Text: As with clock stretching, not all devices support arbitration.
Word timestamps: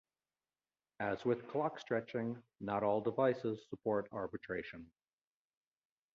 As 0.99 1.23
with 1.25 1.47
clock 1.47 1.79
stretching, 1.79 2.41
not 2.59 2.81
all 2.81 3.01
devices 3.01 3.61
support 3.69 4.07
arbitration. 4.11 4.89